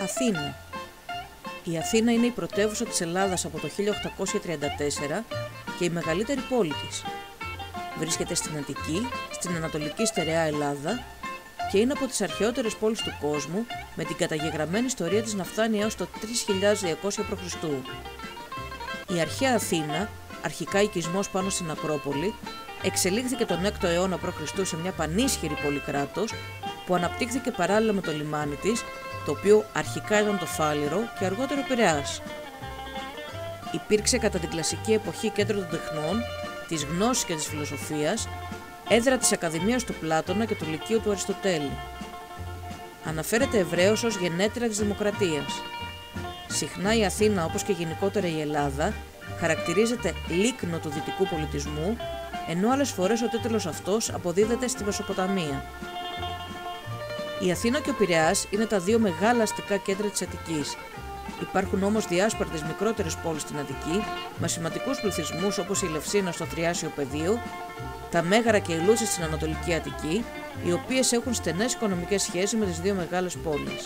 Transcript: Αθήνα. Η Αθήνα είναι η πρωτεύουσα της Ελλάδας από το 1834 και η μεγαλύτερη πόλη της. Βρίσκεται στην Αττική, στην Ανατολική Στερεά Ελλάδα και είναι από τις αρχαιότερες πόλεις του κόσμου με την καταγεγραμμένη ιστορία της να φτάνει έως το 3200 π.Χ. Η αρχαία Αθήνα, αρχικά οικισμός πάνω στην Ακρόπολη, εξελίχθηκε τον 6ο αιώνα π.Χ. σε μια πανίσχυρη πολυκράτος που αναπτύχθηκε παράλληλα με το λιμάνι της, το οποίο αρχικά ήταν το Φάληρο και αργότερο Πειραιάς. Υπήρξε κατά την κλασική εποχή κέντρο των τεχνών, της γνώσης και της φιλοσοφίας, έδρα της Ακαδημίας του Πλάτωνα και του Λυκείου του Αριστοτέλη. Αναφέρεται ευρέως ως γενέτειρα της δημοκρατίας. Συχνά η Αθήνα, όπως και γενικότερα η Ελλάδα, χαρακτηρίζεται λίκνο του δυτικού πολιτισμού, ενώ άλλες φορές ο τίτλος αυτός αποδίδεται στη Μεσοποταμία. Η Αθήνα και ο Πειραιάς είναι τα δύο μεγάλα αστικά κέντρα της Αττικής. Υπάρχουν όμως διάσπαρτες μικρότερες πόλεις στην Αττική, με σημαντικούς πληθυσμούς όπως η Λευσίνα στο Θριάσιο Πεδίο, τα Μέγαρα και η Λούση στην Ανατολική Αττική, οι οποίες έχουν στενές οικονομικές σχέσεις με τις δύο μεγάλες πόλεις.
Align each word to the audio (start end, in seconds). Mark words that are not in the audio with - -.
Αθήνα. 0.00 0.56
Η 1.64 1.78
Αθήνα 1.78 2.12
είναι 2.12 2.26
η 2.26 2.30
πρωτεύουσα 2.30 2.84
της 2.84 3.00
Ελλάδας 3.00 3.44
από 3.44 3.58
το 3.58 3.68
1834 3.68 5.24
και 5.78 5.84
η 5.84 5.90
μεγαλύτερη 5.90 6.40
πόλη 6.40 6.74
της. 6.88 7.02
Βρίσκεται 7.98 8.34
στην 8.34 8.56
Αττική, 8.56 9.08
στην 9.30 9.56
Ανατολική 9.56 10.06
Στερεά 10.06 10.40
Ελλάδα 10.40 11.04
και 11.70 11.78
είναι 11.78 11.92
από 11.92 12.06
τις 12.06 12.20
αρχαιότερες 12.20 12.74
πόλεις 12.76 13.02
του 13.02 13.12
κόσμου 13.20 13.66
με 13.94 14.04
την 14.04 14.16
καταγεγραμμένη 14.16 14.86
ιστορία 14.86 15.22
της 15.22 15.34
να 15.34 15.44
φτάνει 15.44 15.80
έως 15.80 15.94
το 15.94 16.08
3200 17.04 17.08
π.Χ. 17.08 17.54
Η 19.14 19.20
αρχαία 19.20 19.54
Αθήνα, 19.54 20.08
αρχικά 20.42 20.82
οικισμός 20.82 21.30
πάνω 21.30 21.50
στην 21.50 21.70
Ακρόπολη, 21.70 22.34
εξελίχθηκε 22.82 23.44
τον 23.44 23.58
6ο 23.64 23.84
αιώνα 23.84 24.18
π.Χ. 24.18 24.66
σε 24.66 24.76
μια 24.76 24.92
πανίσχυρη 24.92 25.56
πολυκράτος 25.62 26.32
που 26.86 26.94
αναπτύχθηκε 26.94 27.50
παράλληλα 27.50 27.92
με 27.92 28.00
το 28.00 28.12
λιμάνι 28.12 28.54
της, 28.54 28.84
το 29.28 29.34
οποίο 29.38 29.64
αρχικά 29.72 30.20
ήταν 30.20 30.38
το 30.38 30.46
Φάληρο 30.46 31.00
και 31.18 31.24
αργότερο 31.24 31.60
Πειραιάς. 31.68 32.22
Υπήρξε 33.72 34.18
κατά 34.18 34.38
την 34.38 34.48
κλασική 34.48 34.92
εποχή 34.92 35.30
κέντρο 35.30 35.58
των 35.58 35.68
τεχνών, 35.70 36.22
της 36.68 36.84
γνώσης 36.84 37.24
και 37.24 37.34
της 37.34 37.46
φιλοσοφίας, 37.46 38.28
έδρα 38.88 39.16
της 39.16 39.32
Ακαδημίας 39.32 39.84
του 39.84 39.94
Πλάτωνα 39.94 40.44
και 40.44 40.54
του 40.54 40.66
Λυκείου 40.70 41.00
του 41.00 41.10
Αριστοτέλη. 41.10 41.70
Αναφέρεται 43.04 43.58
ευρέως 43.58 44.02
ως 44.04 44.16
γενέτειρα 44.16 44.66
της 44.66 44.78
δημοκρατίας. 44.78 45.62
Συχνά 46.48 46.96
η 46.96 47.04
Αθήνα, 47.04 47.44
όπως 47.44 47.62
και 47.62 47.72
γενικότερα 47.72 48.26
η 48.26 48.40
Ελλάδα, 48.40 48.92
χαρακτηρίζεται 49.40 50.14
λίκνο 50.28 50.78
του 50.78 50.88
δυτικού 50.88 51.26
πολιτισμού, 51.28 51.96
ενώ 52.48 52.70
άλλες 52.70 52.90
φορές 52.90 53.22
ο 53.22 53.28
τίτλος 53.28 53.66
αυτός 53.66 54.10
αποδίδεται 54.10 54.68
στη 54.68 54.84
Μεσοποταμία. 54.84 55.64
Η 57.40 57.50
Αθήνα 57.50 57.80
και 57.80 57.90
ο 57.90 57.94
Πειραιάς 57.94 58.46
είναι 58.50 58.66
τα 58.66 58.78
δύο 58.78 58.98
μεγάλα 58.98 59.42
αστικά 59.42 59.76
κέντρα 59.76 60.08
της 60.08 60.22
Αττικής. 60.22 60.76
Υπάρχουν 61.40 61.82
όμως 61.82 62.06
διάσπαρτες 62.06 62.62
μικρότερες 62.62 63.16
πόλεις 63.16 63.42
στην 63.42 63.58
Αττική, 63.58 64.04
με 64.38 64.48
σημαντικούς 64.48 65.00
πληθυσμούς 65.00 65.58
όπως 65.58 65.82
η 65.82 65.86
Λευσίνα 65.86 66.32
στο 66.32 66.44
Θριάσιο 66.44 66.92
Πεδίο, 66.96 67.40
τα 68.10 68.22
Μέγαρα 68.22 68.58
και 68.58 68.72
η 68.72 68.78
Λούση 68.86 69.06
στην 69.06 69.24
Ανατολική 69.24 69.74
Αττική, 69.74 70.24
οι 70.64 70.72
οποίες 70.72 71.12
έχουν 71.12 71.34
στενές 71.34 71.72
οικονομικές 71.72 72.22
σχέσεις 72.22 72.58
με 72.58 72.66
τις 72.66 72.80
δύο 72.80 72.94
μεγάλες 72.94 73.36
πόλεις. 73.36 73.84